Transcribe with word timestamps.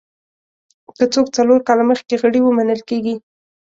که 0.97 1.03
څوک 1.13 1.27
څلور 1.37 1.59
کاله 1.67 1.83
مخکې 1.91 2.15
غړي 2.21 2.39
وو 2.41 2.55
منل 2.57 2.81
کېږي. 2.89 3.15